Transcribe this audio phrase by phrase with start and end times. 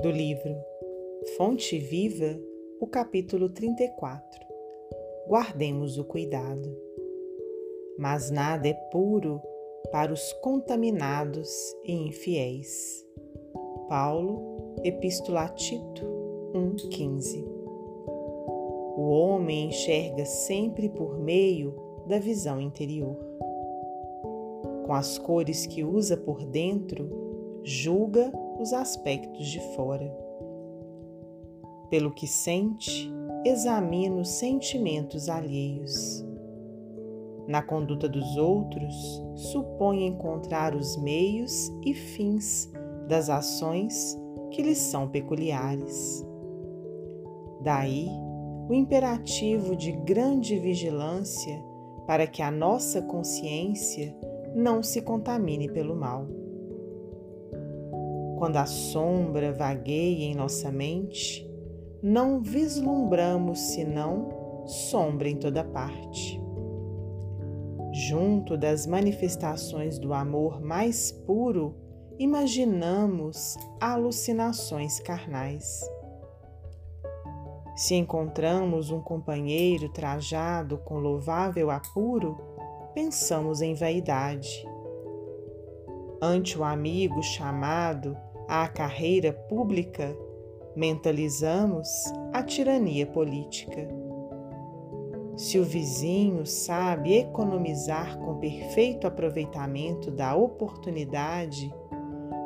[0.00, 0.56] do livro
[1.36, 2.40] Fonte Viva,
[2.80, 4.40] o capítulo 34.
[5.28, 6.74] Guardemos o cuidado.
[7.98, 9.42] Mas nada é puro
[9.92, 11.50] para os contaminados
[11.84, 13.06] e infiéis.
[13.90, 16.06] Paulo, Epístola a Tito
[16.54, 17.44] 1,15
[18.96, 21.74] O homem enxerga sempre por meio
[22.06, 23.18] da visão interior.
[24.86, 27.29] Com as cores que usa por dentro,
[27.64, 30.10] julga os aspectos de fora.
[31.88, 33.12] Pelo que sente,
[33.44, 36.24] examina os sentimentos alheios.
[37.48, 38.94] Na conduta dos outros,
[39.34, 42.70] supõe encontrar os meios e fins
[43.08, 44.16] das ações
[44.52, 46.24] que lhes são peculiares.
[47.62, 48.08] Daí
[48.68, 51.60] o imperativo de grande vigilância
[52.06, 54.16] para que a nossa consciência
[54.54, 56.39] não se contamine pelo mal.
[58.40, 61.46] Quando a sombra vagueia em nossa mente,
[62.02, 66.40] não vislumbramos senão sombra em toda parte.
[67.92, 71.76] Junto das manifestações do amor mais puro,
[72.18, 75.82] imaginamos alucinações carnais.
[77.76, 82.38] Se encontramos um companheiro trajado com louvável apuro,
[82.94, 84.66] pensamos em vaidade.
[86.22, 88.16] Ante o amigo chamado
[88.50, 90.12] à carreira pública,
[90.74, 91.88] mentalizamos
[92.32, 93.86] a tirania política.
[95.36, 101.72] Se o vizinho sabe economizar com perfeito aproveitamento da oportunidade,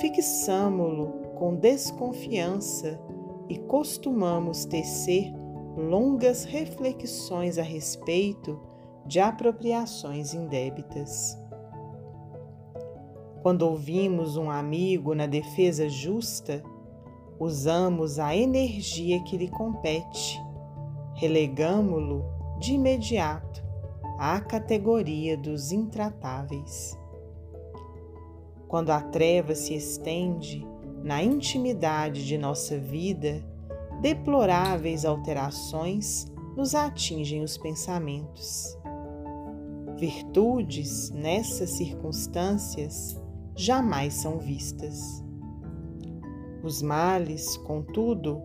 [0.00, 3.00] fixamo-lo com desconfiança
[3.48, 5.34] e costumamos tecer
[5.76, 8.60] longas reflexões a respeito
[9.04, 11.36] de apropriações indébitas.
[13.48, 16.62] Quando ouvimos um amigo na defesa justa,
[17.40, 20.38] usamos a energia que lhe compete,
[21.14, 22.26] relegamo-lo
[22.60, 23.64] de imediato
[24.18, 26.94] à categoria dos intratáveis.
[28.68, 30.62] Quando a treva se estende
[31.02, 33.42] na intimidade de nossa vida,
[34.02, 38.78] deploráveis alterações nos atingem os pensamentos.
[39.96, 43.18] Virtudes, nessas circunstâncias,
[43.58, 44.96] jamais são vistas.
[46.62, 48.40] Os males, contudo,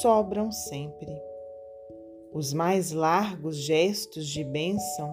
[0.00, 1.10] sobram sempre.
[2.32, 5.12] Os mais largos gestos de bênção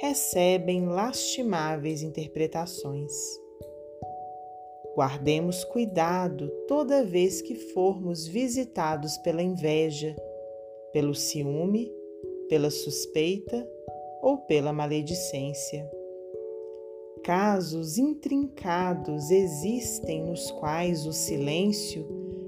[0.00, 3.12] recebem lastimáveis interpretações.
[4.94, 10.14] Guardemos cuidado toda vez que formos visitados pela inveja,
[10.92, 11.90] pelo ciúme,
[12.48, 13.68] pela suspeita
[14.22, 16.01] ou pela maledicência.
[17.24, 22.04] Casos intrincados existem nos quais o silêncio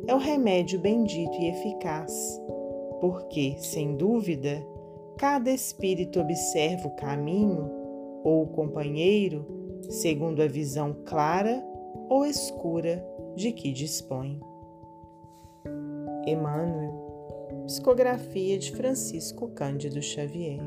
[0.06, 2.12] é o remédio bendito e eficaz,
[3.00, 4.66] porque, sem dúvida,
[5.16, 7.70] cada espírito observa o caminho
[8.24, 9.46] ou o companheiro
[9.90, 11.62] segundo a visão clara
[12.08, 13.04] ou escura
[13.36, 14.40] de que dispõe.
[16.26, 20.60] Emmanuel, psicografia de Francisco Cândido Xavier.